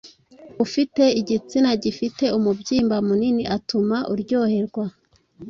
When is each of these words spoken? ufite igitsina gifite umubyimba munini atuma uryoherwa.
ufite 0.65 1.03
igitsina 1.19 1.69
gifite 1.83 2.25
umubyimba 2.37 2.95
munini 3.07 3.43
atuma 3.57 3.97
uryoherwa. 4.13 4.85